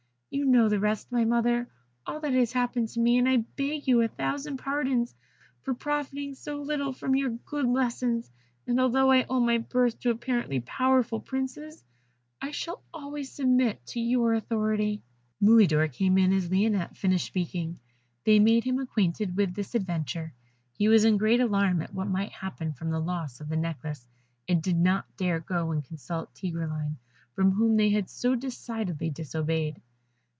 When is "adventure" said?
19.75-20.33